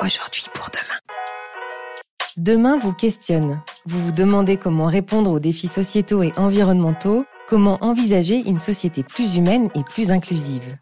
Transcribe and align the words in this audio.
Aujourd'hui 0.00 0.44
pour 0.54 0.68
demain. 0.70 1.16
Demain 2.36 2.76
vous 2.76 2.92
questionne. 2.92 3.60
Vous 3.84 4.00
vous 4.00 4.12
demandez 4.12 4.56
comment 4.56 4.86
répondre 4.86 5.32
aux 5.32 5.40
défis 5.40 5.66
sociétaux 5.66 6.22
et 6.22 6.32
environnementaux, 6.36 7.24
comment 7.48 7.78
envisager 7.80 8.36
une 8.36 8.60
société 8.60 9.02
plus 9.02 9.34
humaine 9.34 9.68
et 9.74 9.82
plus 9.82 10.12
inclusive. 10.12 10.76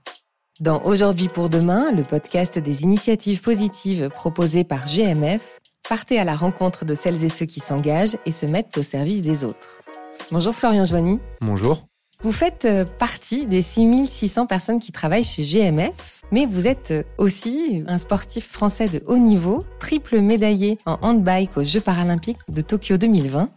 Dans 0.60 0.82
Aujourd'hui 0.82 1.28
pour 1.28 1.48
demain, 1.48 1.92
le 1.92 2.04
podcast 2.04 2.58
des 2.58 2.82
initiatives 2.82 3.40
positives 3.40 4.10
proposées 4.10 4.64
par 4.64 4.86
GMF, 4.86 5.60
partez 5.88 6.18
à 6.18 6.24
la 6.24 6.36
rencontre 6.36 6.84
de 6.84 6.94
celles 6.94 7.24
et 7.24 7.30
ceux 7.30 7.46
qui 7.46 7.60
s'engagent 7.60 8.18
et 8.26 8.32
se 8.32 8.44
mettent 8.44 8.76
au 8.76 8.82
service 8.82 9.22
des 9.22 9.44
autres. 9.44 9.80
Bonjour 10.30 10.54
Florian 10.54 10.84
Joigny. 10.84 11.20
Bonjour. 11.40 11.86
Vous 12.22 12.32
faites 12.32 12.64
euh, 12.64 12.84
partie 12.84 13.46
des 13.46 13.62
6600 13.62 14.46
personnes 14.46 14.80
qui 14.80 14.90
travaillent 14.90 15.24
chez 15.24 15.42
GMF, 15.42 16.15
mais 16.32 16.46
vous 16.46 16.66
êtes 16.66 17.06
aussi 17.18 17.82
un 17.86 17.98
sportif 17.98 18.48
français 18.48 18.88
de 18.88 19.02
haut 19.06 19.18
niveau, 19.18 19.64
triple 19.78 20.20
médaillé 20.20 20.78
en 20.86 20.98
handbike 21.02 21.56
aux 21.56 21.64
Jeux 21.64 21.80
paralympiques 21.80 22.38
de 22.48 22.60
Tokyo 22.60 22.96
2020. 22.96 23.50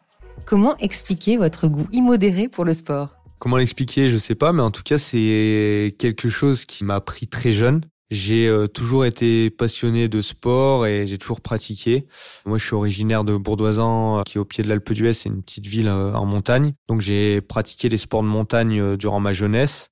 Comment 0.45 0.77
expliquer 0.77 1.37
votre 1.37 1.67
goût 1.67 1.87
immodéré 1.91 2.47
pour 2.47 2.65
le 2.65 2.73
sport? 2.73 3.15
Comment 3.39 3.57
l'expliquer, 3.57 4.07
je 4.07 4.17
sais 4.17 4.35
pas, 4.35 4.51
mais 4.51 4.61
en 4.61 4.71
tout 4.71 4.83
cas, 4.83 4.97
c'est 4.97 5.95
quelque 5.97 6.27
chose 6.27 6.65
qui 6.65 6.83
m'a 6.83 6.99
pris 6.99 7.27
très 7.27 7.51
jeune. 7.51 7.81
J'ai 8.11 8.47
euh, 8.47 8.67
toujours 8.67 9.05
été 9.05 9.51
passionné 9.51 10.07
de 10.07 10.21
sport 10.21 10.88
et 10.88 11.05
j'ai 11.05 11.19
toujours 11.19 11.41
pratiqué. 11.41 12.07
Moi, 12.45 12.57
je 12.57 12.65
suis 12.65 12.73
originaire 12.73 13.23
de 13.23 13.38
Bourdoisan, 13.38 14.19
euh, 14.19 14.23
qui 14.23 14.38
est 14.38 14.41
au 14.41 14.45
pied 14.45 14.63
de 14.63 14.69
l'Alpe 14.69 14.91
d'Huez, 14.91 15.13
c'est 15.13 15.29
une 15.29 15.43
petite 15.43 15.67
ville 15.67 15.88
euh, 15.88 16.13
en 16.13 16.25
montagne. 16.25 16.73
Donc, 16.88 17.01
j'ai 17.01 17.39
pratiqué 17.41 17.88
les 17.88 17.97
sports 17.97 18.23
de 18.23 18.27
montagne 18.27 18.97
durant 18.97 19.19
ma 19.19 19.31
jeunesse. 19.31 19.91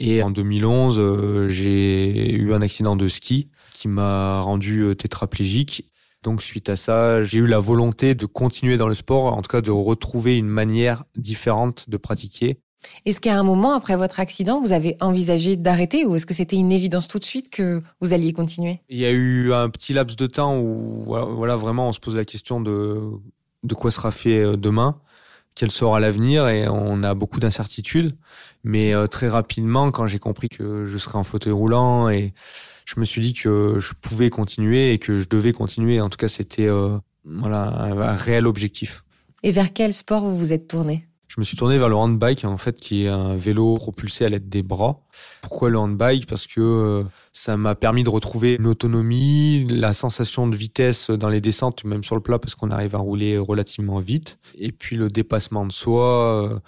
Et 0.00 0.22
en 0.22 0.30
2011, 0.30 1.48
j'ai 1.48 2.32
eu 2.32 2.52
un 2.52 2.62
accident 2.62 2.96
de 2.96 3.06
ski 3.06 3.48
qui 3.74 3.86
m'a 3.86 4.40
rendu 4.40 4.96
tétraplégique. 4.96 5.84
Donc, 6.22 6.42
suite 6.42 6.68
à 6.68 6.76
ça, 6.76 7.22
j'ai 7.22 7.38
eu 7.38 7.46
la 7.46 7.58
volonté 7.58 8.14
de 8.14 8.26
continuer 8.26 8.76
dans 8.76 8.88
le 8.88 8.94
sport, 8.94 9.36
en 9.36 9.42
tout 9.42 9.48
cas 9.48 9.60
de 9.60 9.70
retrouver 9.70 10.36
une 10.36 10.48
manière 10.48 11.04
différente 11.16 11.88
de 11.88 11.96
pratiquer. 11.96 12.58
Est-ce 13.04 13.20
qu'à 13.20 13.38
un 13.38 13.42
moment, 13.42 13.72
après 13.72 13.96
votre 13.96 14.20
accident, 14.20 14.60
vous 14.60 14.72
avez 14.72 14.96
envisagé 15.00 15.56
d'arrêter 15.56 16.06
ou 16.06 16.16
est-ce 16.16 16.26
que 16.26 16.34
c'était 16.34 16.56
une 16.56 16.72
évidence 16.72 17.08
tout 17.08 17.18
de 17.18 17.24
suite 17.24 17.50
que 17.50 17.82
vous 18.00 18.12
alliez 18.12 18.32
continuer? 18.32 18.80
Il 18.88 18.98
y 18.98 19.04
a 19.04 19.10
eu 19.10 19.52
un 19.52 19.68
petit 19.68 19.92
laps 19.92 20.16
de 20.16 20.26
temps 20.26 20.58
où, 20.58 21.04
voilà, 21.04 21.56
vraiment, 21.56 21.88
on 21.88 21.92
se 21.92 22.00
pose 22.00 22.16
la 22.16 22.24
question 22.24 22.60
de, 22.60 23.00
de 23.64 23.74
quoi 23.74 23.90
sera 23.90 24.10
fait 24.10 24.38
euh, 24.38 24.56
demain, 24.56 24.98
quel 25.54 25.70
sera 25.70 26.00
l'avenir 26.00 26.48
et 26.48 26.68
on 26.68 27.02
a 27.02 27.14
beaucoup 27.14 27.40
d'incertitudes. 27.40 28.12
Mais 28.64 28.94
euh, 28.94 29.06
très 29.06 29.28
rapidement, 29.28 29.90
quand 29.90 30.06
j'ai 30.06 30.18
compris 30.18 30.48
que 30.48 30.86
je 30.86 30.98
serais 30.98 31.18
en 31.18 31.24
fauteuil 31.24 31.52
roulant 31.52 32.08
et 32.08 32.34
je 32.84 32.98
me 32.98 33.04
suis 33.04 33.20
dit 33.20 33.34
que 33.34 33.78
je 33.78 33.92
pouvais 34.00 34.30
continuer 34.30 34.92
et 34.92 34.98
que 34.98 35.20
je 35.20 35.28
devais 35.28 35.52
continuer. 35.52 36.00
En 36.00 36.08
tout 36.08 36.18
cas, 36.18 36.28
c'était 36.28 36.66
euh, 36.66 36.98
voilà 37.24 37.64
un 37.64 38.16
réel 38.16 38.46
objectif. 38.46 39.04
Et 39.42 39.52
vers 39.52 39.72
quel 39.72 39.92
sport 39.92 40.22
vous 40.24 40.36
vous 40.36 40.52
êtes 40.52 40.68
tourné? 40.68 41.06
Je 41.30 41.36
me 41.38 41.44
suis 41.44 41.56
tourné 41.56 41.78
vers 41.78 41.88
le 41.88 41.94
handbike, 41.94 42.44
en 42.44 42.58
fait, 42.58 42.80
qui 42.80 43.04
est 43.04 43.08
un 43.08 43.36
vélo 43.36 43.74
propulsé 43.74 44.24
à 44.24 44.28
l'aide 44.28 44.48
des 44.48 44.64
bras. 44.64 45.00
Pourquoi 45.42 45.70
le 45.70 45.78
handbike? 45.78 46.26
Parce 46.26 46.48
que 46.48 46.60
euh, 46.60 47.04
ça 47.32 47.56
m'a 47.56 47.76
permis 47.76 48.02
de 48.02 48.10
retrouver 48.10 48.56
une 48.58 48.66
autonomie, 48.66 49.64
la 49.70 49.92
sensation 49.92 50.48
de 50.48 50.56
vitesse 50.56 51.08
dans 51.08 51.28
les 51.28 51.40
descentes, 51.40 51.84
même 51.84 52.02
sur 52.02 52.16
le 52.16 52.20
plat, 52.20 52.40
parce 52.40 52.56
qu'on 52.56 52.72
arrive 52.72 52.96
à 52.96 52.98
rouler 52.98 53.38
relativement 53.38 54.00
vite. 54.00 54.38
Et 54.56 54.72
puis 54.72 54.96
le 54.96 55.06
dépassement 55.06 55.64
de 55.64 55.70
soi, 55.70 56.50
euh, 56.50 56.58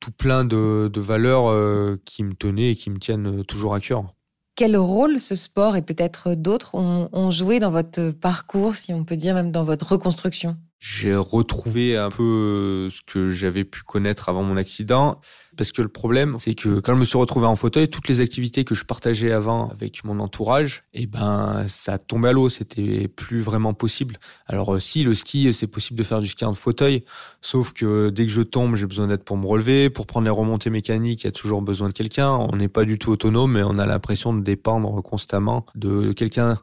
tout 0.00 0.10
plein 0.10 0.44
de, 0.44 0.90
valeurs 0.96 1.48
euh, 1.48 1.96
qui 2.04 2.24
me 2.24 2.34
tenaient 2.34 2.72
et 2.72 2.74
qui 2.74 2.90
me 2.90 2.98
tiennent 2.98 3.44
toujours 3.44 3.74
à 3.74 3.80
cœur. 3.80 4.12
Quel 4.56 4.76
rôle 4.76 5.20
ce 5.20 5.36
sport 5.36 5.76
et 5.76 5.82
peut-être 5.82 6.34
d'autres 6.34 6.74
ont 6.74 7.30
joué 7.30 7.60
dans 7.60 7.70
votre 7.70 8.10
parcours, 8.10 8.74
si 8.74 8.92
on 8.92 9.04
peut 9.04 9.16
dire 9.16 9.34
même 9.34 9.52
dans 9.52 9.62
votre 9.62 9.92
reconstruction? 9.92 10.56
J'ai 10.80 11.14
retrouvé 11.14 11.98
un 11.98 12.08
peu 12.08 12.22
euh, 12.22 12.90
ce 12.90 13.02
que 13.06 13.30
j'avais 13.30 13.64
pu 13.64 13.82
connaître 13.82 14.30
avant 14.30 14.42
mon 14.42 14.56
accident. 14.56 15.20
Parce 15.54 15.72
que 15.72 15.82
le 15.82 15.88
problème, 15.88 16.36
c'est 16.40 16.54
que 16.54 16.80
quand 16.80 16.94
je 16.94 17.00
me 17.00 17.04
suis 17.04 17.18
retrouvé 17.18 17.46
en 17.46 17.54
fauteuil, 17.54 17.88
toutes 17.88 18.08
les 18.08 18.20
activités 18.20 18.64
que 18.64 18.74
je 18.74 18.84
partageais 18.84 19.30
avant 19.30 19.68
avec 19.68 20.04
mon 20.04 20.18
entourage, 20.20 20.84
eh 20.94 21.06
ben, 21.06 21.66
ça 21.68 21.98
tombait 21.98 22.30
à 22.30 22.32
l'eau. 22.32 22.48
C'était 22.48 23.08
plus 23.08 23.40
vraiment 23.40 23.74
possible. 23.74 24.16
Alors, 24.46 24.74
euh, 24.74 24.78
si 24.78 25.02
le 25.02 25.12
ski, 25.12 25.52
c'est 25.52 25.66
possible 25.66 25.98
de 25.98 26.04
faire 26.04 26.20
du 26.20 26.28
ski 26.28 26.46
en 26.46 26.54
fauteuil. 26.54 27.04
Sauf 27.42 27.74
que 27.74 28.08
dès 28.08 28.24
que 28.24 28.32
je 28.32 28.40
tombe, 28.40 28.74
j'ai 28.74 28.86
besoin 28.86 29.08
d'aide 29.08 29.22
pour 29.22 29.36
me 29.36 29.46
relever. 29.46 29.90
Pour 29.90 30.06
prendre 30.06 30.24
les 30.24 30.30
remontées 30.30 30.70
mécaniques, 30.70 31.24
il 31.24 31.26
y 31.26 31.28
a 31.28 31.32
toujours 31.32 31.60
besoin 31.60 31.88
de 31.88 31.94
quelqu'un. 31.94 32.30
On 32.30 32.56
n'est 32.56 32.68
pas 32.68 32.86
du 32.86 32.98
tout 32.98 33.10
autonome, 33.10 33.52
mais 33.52 33.62
on 33.62 33.78
a 33.78 33.84
l'impression 33.84 34.32
de 34.32 34.40
dépendre 34.40 35.02
constamment 35.02 35.66
de 35.74 36.12
quelqu'un. 36.12 36.58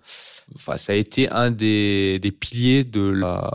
Enfin, 0.56 0.78
ça 0.78 0.94
a 0.94 0.96
été 0.96 1.30
un 1.30 1.52
des, 1.52 2.18
des 2.20 2.32
piliers 2.32 2.84
de 2.84 3.02
la 3.02 3.52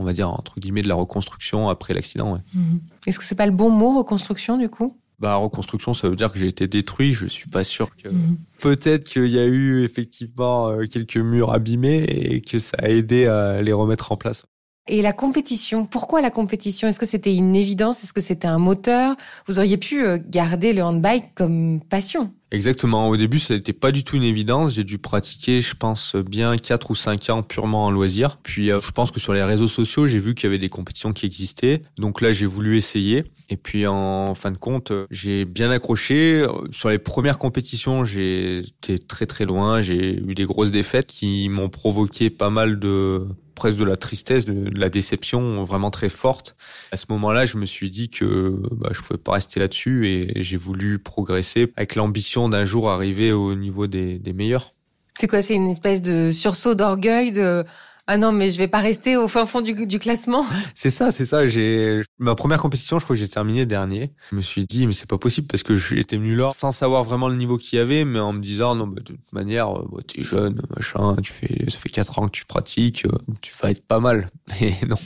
on 0.00 0.04
va 0.04 0.14
dire, 0.14 0.30
entre 0.30 0.58
guillemets, 0.58 0.80
de 0.80 0.88
la 0.88 0.94
reconstruction 0.94 1.68
après 1.68 1.92
l'accident. 1.92 2.40
Mhm. 2.54 2.80
Est-ce 3.06 3.18
que 3.18 3.24
c'est 3.24 3.34
pas 3.34 3.44
le 3.44 3.52
bon 3.52 3.68
mot, 3.68 3.98
reconstruction, 3.98 4.56
du 4.56 4.70
coup? 4.70 4.96
Bah, 5.18 5.34
reconstruction, 5.34 5.92
ça 5.92 6.08
veut 6.08 6.16
dire 6.16 6.32
que 6.32 6.38
j'ai 6.38 6.48
été 6.48 6.66
détruit. 6.66 7.12
Je 7.12 7.26
suis 7.26 7.50
pas 7.50 7.62
sûr 7.62 7.94
que. 7.94 8.08
Mhm. 8.08 8.38
Peut-être 8.60 9.04
qu'il 9.04 9.26
y 9.26 9.38
a 9.38 9.44
eu 9.44 9.84
effectivement 9.84 10.68
euh, 10.68 10.84
quelques 10.84 11.18
murs 11.18 11.52
abîmés 11.52 12.02
et 12.04 12.40
que 12.40 12.58
ça 12.58 12.78
a 12.80 12.88
aidé 12.88 13.26
à 13.26 13.60
les 13.60 13.74
remettre 13.74 14.10
en 14.10 14.16
place. 14.16 14.46
Et 14.88 15.02
la 15.02 15.12
compétition, 15.12 15.84
pourquoi 15.84 16.20
la 16.20 16.30
compétition? 16.30 16.88
Est-ce 16.88 16.98
que 16.98 17.06
c'était 17.06 17.34
une 17.34 17.54
évidence? 17.54 18.02
Est-ce 18.02 18.12
que 18.12 18.20
c'était 18.20 18.48
un 18.48 18.58
moteur? 18.58 19.14
Vous 19.46 19.58
auriez 19.58 19.76
pu 19.76 20.02
euh, 20.02 20.18
garder 20.18 20.72
le 20.72 20.82
handbike 20.82 21.34
comme 21.34 21.80
passion 21.88 22.30
Exactement. 22.50 23.08
Au 23.08 23.16
début, 23.16 23.38
ça 23.38 23.54
n'était 23.54 23.74
pas 23.74 23.92
du 23.92 24.02
tout 24.02 24.16
une 24.16 24.24
évidence. 24.24 24.74
J'ai 24.74 24.82
dû 24.82 24.98
pratiquer, 24.98 25.60
je 25.60 25.76
pense, 25.76 26.16
bien 26.16 26.56
4 26.56 26.90
ou 26.90 26.94
5 26.96 27.30
ans 27.30 27.42
purement 27.42 27.84
en 27.84 27.90
loisir. 27.90 28.38
Puis, 28.42 28.72
euh, 28.72 28.80
je 28.80 28.90
pense 28.90 29.12
que 29.12 29.20
sur 29.20 29.32
les 29.32 29.44
réseaux 29.44 29.68
sociaux, 29.68 30.08
j'ai 30.08 30.18
vu 30.18 30.34
qu'il 30.34 30.44
y 30.44 30.48
avait 30.48 30.58
des 30.58 30.70
compétitions 30.70 31.12
qui 31.12 31.26
existaient. 31.26 31.82
Donc 31.98 32.20
là, 32.20 32.32
j'ai 32.32 32.46
voulu 32.46 32.76
essayer. 32.76 33.22
Et 33.50 33.56
puis, 33.56 33.86
en 33.86 34.34
fin 34.34 34.50
de 34.50 34.58
compte, 34.58 34.92
j'ai 35.10 35.44
bien 35.44 35.70
accroché. 35.70 36.44
Sur 36.72 36.88
les 36.88 36.98
premières 36.98 37.38
compétitions, 37.38 38.04
j'ai 38.04 38.60
été 38.60 38.98
très 38.98 39.26
très 39.26 39.44
loin. 39.44 39.80
J'ai 39.80 40.16
eu 40.16 40.34
des 40.34 40.44
grosses 40.44 40.70
défaites 40.70 41.06
qui 41.06 41.48
m'ont 41.48 41.68
provoqué 41.68 42.30
pas 42.30 42.50
mal 42.50 42.80
de 42.80 43.28
presque 43.60 43.76
de 43.76 43.84
la 43.84 43.98
tristesse, 43.98 44.46
de, 44.46 44.70
la 44.80 44.88
déception 44.88 45.64
vraiment 45.64 45.90
très 45.90 46.08
forte. 46.08 46.56
À 46.92 46.96
ce 46.96 47.04
moment-là, 47.10 47.44
je 47.44 47.58
me 47.58 47.66
suis 47.66 47.90
dit 47.90 48.08
que 48.08 48.56
bah, 48.72 48.88
je 48.94 49.02
pouvais 49.02 49.18
pas 49.18 49.32
rester 49.32 49.60
là-dessus 49.60 50.08
et 50.08 50.42
j'ai 50.42 50.56
voulu 50.56 50.98
progresser 50.98 51.70
avec 51.76 51.94
l'ambition 51.94 52.48
d'un 52.48 52.64
jour 52.64 52.88
arriver 52.88 53.32
au 53.32 53.54
niveau 53.54 53.86
des, 53.86 54.18
des 54.18 54.32
meilleurs. 54.32 54.72
C'est 55.18 55.26
quoi 55.26 55.42
C'est 55.42 55.56
une 55.56 55.68
espèce 55.68 56.00
de 56.00 56.30
sursaut 56.30 56.74
d'orgueil 56.74 57.32
de 57.32 57.66
ah 58.12 58.16
non, 58.16 58.32
mais 58.32 58.50
je 58.50 58.58
vais 58.58 58.66
pas 58.66 58.80
rester 58.80 59.16
au 59.16 59.28
fin 59.28 59.46
fond 59.46 59.60
du, 59.60 59.86
du 59.86 60.00
classement. 60.00 60.44
C'est 60.74 60.90
ça, 60.90 61.12
c'est 61.12 61.24
ça. 61.24 61.46
J'ai 61.46 62.02
ma 62.18 62.34
première 62.34 62.58
compétition, 62.60 62.98
je 62.98 63.04
crois 63.04 63.14
que 63.14 63.20
j'ai 63.20 63.28
terminé 63.28 63.66
dernier. 63.66 64.10
Je 64.32 64.36
me 64.36 64.42
suis 64.42 64.64
dit, 64.64 64.88
mais 64.88 64.92
c'est 64.92 65.08
pas 65.08 65.16
possible 65.16 65.46
parce 65.46 65.62
que 65.62 65.76
j'étais 65.76 66.16
venu 66.16 66.34
là 66.34 66.50
sans 66.52 66.72
savoir 66.72 67.04
vraiment 67.04 67.28
le 67.28 67.36
niveau 67.36 67.56
qu'il 67.56 67.78
y 67.78 67.80
avait, 67.80 68.04
mais 68.04 68.18
en 68.18 68.32
me 68.32 68.40
disant 68.40 68.74
non, 68.74 68.88
bah, 68.88 68.96
de 68.96 69.12
toute 69.12 69.32
manière, 69.32 69.78
euh, 69.78 69.88
bah, 69.92 70.02
t'es 70.04 70.24
jeune, 70.24 70.60
machin, 70.74 71.14
tu 71.22 71.32
fais, 71.32 71.70
ça 71.70 71.78
fait 71.78 71.88
quatre 71.88 72.18
ans 72.18 72.26
que 72.26 72.32
tu 72.32 72.44
pratiques, 72.46 73.06
euh, 73.06 73.16
tu 73.40 73.52
vas 73.62 73.70
être 73.70 73.86
pas 73.86 74.00
mal. 74.00 74.28
Mais 74.60 74.74
non, 74.88 74.96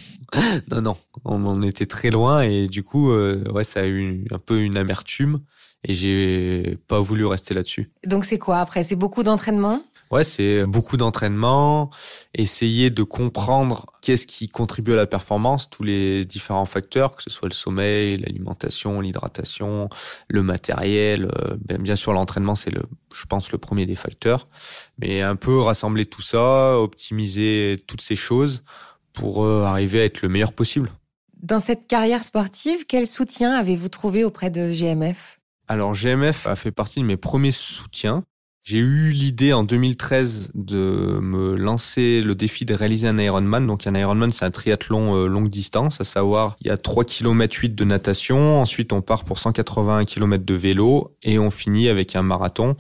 non, 0.71 0.81
non, 0.81 0.97
on 1.27 1.45
en 1.47 1.61
était 1.61 1.85
très 1.85 2.09
loin 2.09 2.41
et 2.41 2.69
du 2.69 2.83
coup, 2.83 3.11
euh, 3.11 3.45
ouais, 3.53 3.65
ça 3.65 3.81
a 3.81 3.87
eu 3.87 4.25
un 4.31 4.39
peu 4.39 4.61
une 4.61 4.79
amertume 4.79 5.41
et 5.87 5.93
j'ai 5.93 6.79
pas 6.89 7.01
voulu 7.01 7.27
rester 7.27 7.53
là-dessus. 7.53 7.91
Donc 8.07 8.25
c'est 8.25 8.39
quoi 8.39 8.61
après? 8.61 8.83
C'est 8.83 8.97
beaucoup 8.97 9.23
d'entraînement? 9.23 9.83
Ouais, 10.11 10.25
c'est 10.25 10.65
beaucoup 10.67 10.97
d'entraînement, 10.97 11.91
essayer 12.35 12.91
de 12.91 13.03
comprendre 13.03 13.87
qu'est-ce 14.03 14.27
qui 14.27 14.49
contribue 14.49 14.93
à 14.93 14.97
la 14.97 15.07
performance, 15.07 15.71
tous 15.71 15.83
les 15.83 16.25
différents 16.25 16.67
facteurs, 16.67 17.17
que 17.17 17.23
ce 17.23 17.31
soit 17.31 17.49
le 17.49 17.55
sommeil, 17.55 18.19
l'alimentation, 18.19 19.01
l'hydratation, 19.01 19.89
le 20.29 20.43
matériel. 20.43 21.25
Euh, 21.25 21.57
ben, 21.59 21.81
bien 21.81 21.97
sûr, 21.97 22.13
l'entraînement, 22.13 22.55
c'est 22.55 22.71
le, 22.71 22.83
je 23.15 23.25
pense, 23.27 23.51
le 23.51 23.59
premier 23.59 23.87
des 23.87 23.97
facteurs. 23.97 24.49
Mais 24.99 25.23
un 25.23 25.37
peu 25.37 25.59
rassembler 25.59 26.07
tout 26.07 26.23
ça, 26.23 26.79
optimiser 26.79 27.83
toutes 27.87 28.03
ces 28.03 28.17
choses 28.17 28.63
pour 29.13 29.45
euh, 29.45 29.65
arriver 29.65 30.01
à 30.01 30.05
être 30.05 30.23
le 30.23 30.29
meilleur 30.29 30.53
possible. 30.53 30.91
Dans 31.43 31.61
cette 31.61 31.87
carrière 31.87 32.25
sportive, 32.25 32.87
quel 32.87 33.07
soutien 33.07 33.53
avez-vous 33.53 33.89
trouvé 33.89 34.25
auprès 34.25 34.51
de 34.51 34.71
GMF 34.71 35.41
alors 35.67 35.95
GMF 35.95 36.47
a 36.47 36.57
fait 36.57 36.73
partie 36.73 37.01
de 37.01 37.05
mes 37.05 37.17
premiers 37.17 37.51
soutiens. 37.51 38.25
J'ai 38.67 38.79
eu 38.79 39.11
l'idée 39.11 39.53
en 39.53 39.63
2013 39.63 40.53
de 40.55 41.19
me 41.21 41.55
lancer 41.55 42.23
le 42.23 42.35
défi 42.35 42.65
de 42.65 42.73
réaliser 42.73 43.07
un 43.07 43.19
Ironman. 43.19 43.67
Donc 43.67 43.87
un 43.87 43.95
Ironman, 43.95 44.33
c'est 44.33 44.47
un 44.47 44.51
triathlon 44.51 45.15
euh, 45.15 45.27
longue 45.27 45.51
distance, 45.51 46.01
à 46.01 46.05
savoir 46.05 46.57
il 46.63 46.69
y 46.69 46.71
a 46.71 46.79
3 46.79 47.05
km 47.05 47.55
8 47.55 47.75
de 47.75 47.85
natation, 47.85 48.63
ensuite 48.63 48.95
on 48.95 49.03
part 49.03 49.25
pour 49.25 49.39
181 49.39 50.07
km 50.07 50.47
de 50.47 50.55
vélo 50.55 51.15
et 51.23 51.39
on 51.39 51.51
finit 51.51 51.91
avec 51.91 52.17
un 52.17 52.23
marathon. 52.23 52.75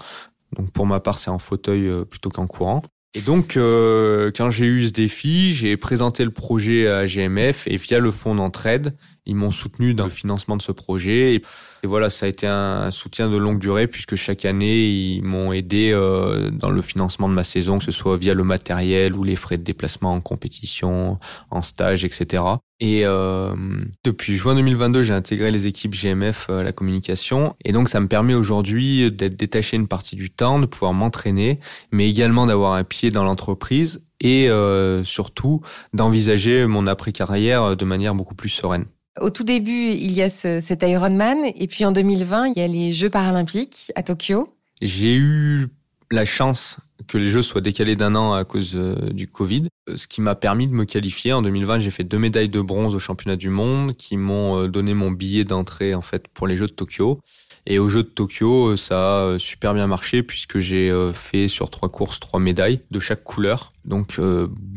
Donc 0.56 0.70
pour 0.70 0.86
ma 0.86 1.00
part, 1.00 1.18
c'est 1.18 1.28
en 1.28 1.38
fauteuil 1.38 1.86
euh, 1.86 2.06
plutôt 2.06 2.30
qu'en 2.30 2.46
courant. 2.46 2.82
Et 3.12 3.20
donc, 3.20 3.58
euh, 3.58 4.32
quand 4.34 4.48
j'ai 4.48 4.66
eu 4.66 4.86
ce 4.86 4.90
défi, 4.90 5.52
j'ai 5.52 5.76
présenté 5.76 6.24
le 6.24 6.30
projet 6.30 6.88
à 6.88 7.04
GMF 7.04 7.68
et 7.68 7.76
via 7.76 7.98
le 7.98 8.10
fonds 8.10 8.34
d'entraide, 8.34 8.94
Ils 9.26 9.36
m'ont 9.36 9.50
soutenu 9.50 9.94
dans 9.94 10.04
le 10.04 10.10
financement 10.10 10.56
de 10.56 10.62
ce 10.62 10.72
projet. 10.72 11.42
Et 11.82 11.86
voilà, 11.86 12.10
ça 12.10 12.26
a 12.26 12.28
été 12.28 12.46
un 12.46 12.90
soutien 12.90 13.30
de 13.30 13.36
longue 13.38 13.58
durée 13.58 13.86
puisque 13.86 14.16
chaque 14.16 14.44
année, 14.44 14.86
ils 14.86 15.22
m'ont 15.22 15.52
aidé 15.52 15.92
euh, 15.92 16.50
dans 16.50 16.70
le 16.70 16.82
financement 16.82 17.28
de 17.28 17.34
ma 17.34 17.44
saison, 17.44 17.78
que 17.78 17.84
ce 17.84 17.90
soit 17.90 18.18
via 18.18 18.34
le 18.34 18.44
matériel 18.44 19.14
ou 19.14 19.22
les 19.22 19.36
frais 19.36 19.56
de 19.56 19.62
déplacement 19.62 20.12
en 20.12 20.20
compétition, 20.20 21.18
en 21.50 21.62
stage, 21.62 22.04
etc. 22.04 22.42
Et 22.80 23.06
euh, 23.06 23.54
depuis 24.02 24.36
juin 24.36 24.54
2022, 24.56 25.02
j'ai 25.02 25.14
intégré 25.14 25.50
les 25.50 25.66
équipes 25.66 25.94
GMF 25.94 26.50
à 26.50 26.62
la 26.62 26.72
communication. 26.72 27.56
Et 27.64 27.72
donc, 27.72 27.88
ça 27.88 28.00
me 28.00 28.08
permet 28.08 28.34
aujourd'hui 28.34 29.10
d'être 29.10 29.36
détaché 29.36 29.78
une 29.78 29.88
partie 29.88 30.16
du 30.16 30.30
temps, 30.30 30.58
de 30.58 30.66
pouvoir 30.66 30.92
m'entraîner, 30.92 31.60
mais 31.92 32.10
également 32.10 32.44
d'avoir 32.44 32.74
un 32.74 32.84
pied 32.84 33.10
dans 33.10 33.24
l'entreprise 33.24 34.02
et 34.20 34.50
euh, 34.50 35.02
surtout 35.02 35.62
d'envisager 35.92 36.66
mon 36.66 36.86
après-carrière 36.86 37.74
de 37.74 37.84
manière 37.84 38.14
beaucoup 38.14 38.34
plus 38.34 38.48
sereine. 38.48 38.84
Au 39.20 39.30
tout 39.30 39.44
début, 39.44 39.90
il 39.92 40.12
y 40.12 40.22
a 40.22 40.30
ce, 40.30 40.60
cet 40.60 40.82
Ironman, 40.82 41.38
et 41.44 41.66
puis 41.68 41.84
en 41.84 41.92
2020, 41.92 42.48
il 42.48 42.58
y 42.58 42.62
a 42.62 42.66
les 42.66 42.92
Jeux 42.92 43.10
paralympiques 43.10 43.92
à 43.94 44.02
Tokyo. 44.02 44.52
J'ai 44.82 45.14
eu 45.14 45.68
la 46.10 46.24
chance 46.24 46.78
que 47.06 47.18
les 47.18 47.28
Jeux 47.28 47.42
soient 47.42 47.60
décalés 47.60 47.96
d'un 47.96 48.14
an 48.14 48.34
à 48.34 48.44
cause 48.44 48.72
euh, 48.74 49.10
du 49.10 49.26
Covid, 49.26 49.64
euh, 49.88 49.96
ce 49.96 50.06
qui 50.06 50.20
m'a 50.20 50.34
permis 50.34 50.68
de 50.68 50.74
me 50.74 50.84
qualifier. 50.84 51.32
En 51.32 51.42
2020, 51.42 51.80
j'ai 51.80 51.90
fait 51.90 52.04
deux 52.04 52.18
médailles 52.18 52.48
de 52.48 52.60
bronze 52.60 52.94
au 52.94 52.98
championnat 52.98 53.36
du 53.36 53.48
monde, 53.48 53.94
qui 53.96 54.16
m'ont 54.16 54.58
euh, 54.58 54.68
donné 54.68 54.94
mon 54.94 55.10
billet 55.10 55.44
d'entrée 55.44 55.94
en 55.94 56.02
fait 56.02 56.28
pour 56.28 56.46
les 56.46 56.56
Jeux 56.56 56.66
de 56.66 56.72
Tokyo. 56.72 57.20
Et 57.66 57.78
aux 57.78 57.88
Jeux 57.88 58.02
de 58.02 58.08
Tokyo, 58.08 58.76
ça 58.76 59.30
a 59.30 59.38
super 59.38 59.74
bien 59.74 59.86
marché 59.86 60.22
puisque 60.22 60.58
j'ai 60.58 60.92
fait 61.14 61.48
sur 61.48 61.70
trois 61.70 61.88
courses 61.88 62.20
trois 62.20 62.38
médailles 62.38 62.80
de 62.90 63.00
chaque 63.00 63.24
couleur. 63.24 63.72
Donc 63.86 64.20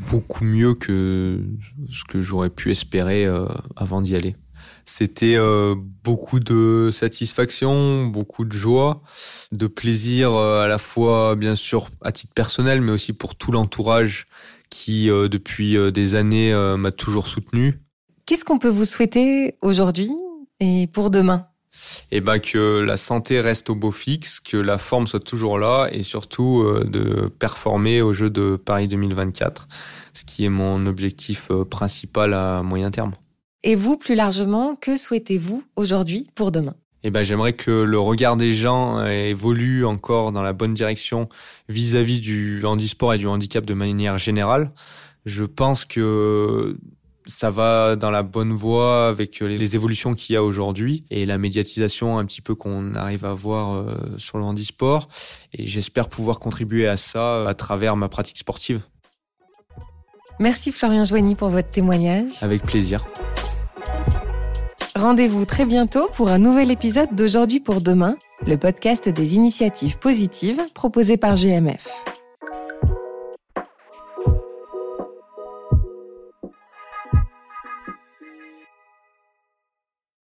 beaucoup 0.09 0.45
mieux 0.45 0.73
que 0.73 1.43
ce 1.89 2.05
que 2.05 2.21
j'aurais 2.21 2.49
pu 2.49 2.71
espérer 2.71 3.27
avant 3.75 4.01
d'y 4.01 4.15
aller. 4.15 4.37
C'était 4.89 5.35
euh, 5.35 5.75
beaucoup 6.03 6.39
de 6.39 6.89
satisfaction, 6.93 8.05
beaucoup 8.05 8.45
de 8.45 8.53
joie, 8.53 9.01
de 9.51 9.67
plaisir 9.67 10.33
euh, 10.33 10.63
à 10.63 10.67
la 10.67 10.77
fois 10.77 11.35
bien 11.35 11.55
sûr 11.55 11.89
à 12.01 12.13
titre 12.13 12.33
personnel, 12.33 12.79
mais 12.79 12.93
aussi 12.93 13.11
pour 13.11 13.35
tout 13.35 13.51
l'entourage 13.51 14.27
qui 14.69 15.09
euh, 15.09 15.27
depuis 15.27 15.77
des 15.91 16.15
années 16.15 16.53
m'a 16.77 16.91
toujours 16.91 17.27
soutenu. 17.27 17.81
Qu'est-ce 18.25 18.45
qu'on 18.45 18.57
peut 18.57 18.69
vous 18.69 18.85
souhaiter 18.85 19.55
aujourd'hui 19.61 20.09
et 20.61 20.87
pour 20.87 21.11
demain? 21.11 21.47
Eh 22.09 22.21
ben 22.21 22.39
que 22.39 22.79
la 22.79 22.97
santé 22.97 23.41
reste 23.41 23.69
au 23.69 23.75
beau 23.75 23.91
fixe, 23.91 24.39
que 24.39 24.57
la 24.57 24.77
forme 24.77 25.05
soit 25.05 25.19
toujours 25.19 25.59
là 25.59 25.89
et 25.91 26.01
surtout 26.01 26.65
de 26.85 27.27
performer 27.27 28.01
au 28.01 28.13
jeu 28.13 28.29
de 28.29 28.55
Paris 28.55 28.87
2024, 28.87 29.67
ce 30.13 30.23
qui 30.23 30.45
est 30.45 30.49
mon 30.49 30.87
objectif 30.87 31.51
principal 31.69 32.33
à 32.33 32.63
moyen 32.63 32.89
terme. 32.89 33.13
Et 33.67 33.75
vous, 33.75 33.97
plus 33.97 34.15
largement, 34.15 34.75
que 34.75 34.95
souhaitez-vous 34.95 35.61
aujourd'hui 35.75 36.29
pour 36.35 36.53
demain? 36.53 36.73
Eh 37.03 37.09
ben, 37.09 37.23
j'aimerais 37.23 37.51
que 37.51 37.69
le 37.69 37.99
regard 37.99 38.37
des 38.37 38.55
gens 38.55 39.05
évolue 39.05 39.85
encore 39.85 40.31
dans 40.31 40.41
la 40.41 40.53
bonne 40.53 40.73
direction 40.73 41.27
vis-à-vis 41.67 42.21
du 42.21 42.63
handisport 42.63 43.13
et 43.13 43.17
du 43.17 43.27
handicap 43.27 43.65
de 43.65 43.73
manière 43.73 44.19
générale. 44.19 44.71
Je 45.25 45.43
pense 45.43 45.83
que 45.83 46.77
ça 47.25 47.51
va 47.51 47.97
dans 47.97 48.09
la 48.09 48.23
bonne 48.23 48.53
voie 48.53 49.09
avec 49.09 49.41
les 49.41 49.75
évolutions 49.75 50.13
qu'il 50.13 50.35
y 50.35 50.37
a 50.37 50.43
aujourd'hui 50.43 51.03
et 51.11 51.25
la 51.25 51.37
médiatisation 51.37 52.19
un 52.19 52.23
petit 52.23 52.41
peu 52.41 52.55
qu'on 52.55 52.95
arrive 52.95 53.25
à 53.25 53.33
voir 53.33 53.73
euh, 53.73 54.17
sur 54.17 54.37
le 54.37 54.45
handisport. 54.45 55.09
Et 55.57 55.67
j'espère 55.67 56.07
pouvoir 56.07 56.39
contribuer 56.39 56.87
à 56.87 56.95
ça 56.95 57.45
à 57.45 57.53
travers 57.53 57.97
ma 57.97 58.07
pratique 58.07 58.37
sportive. 58.37 58.79
Merci 60.39 60.71
Florian 60.71 61.03
Joigny 61.03 61.35
pour 61.35 61.49
votre 61.49 61.69
témoignage. 61.69 62.31
Avec 62.41 62.61
plaisir. 62.61 63.05
Rendez-vous 64.97 65.45
très 65.45 65.67
bientôt 65.67 66.09
pour 66.15 66.29
un 66.29 66.39
nouvel 66.39 66.71
épisode 66.71 67.13
d'Aujourd'hui 67.13 67.59
pour 67.59 67.81
demain, 67.81 68.17
le 68.47 68.57
podcast 68.57 69.07
des 69.07 69.35
initiatives 69.35 69.99
positives 69.99 70.59
proposé 70.73 71.17
par 71.17 71.35
GMF. 71.35 72.16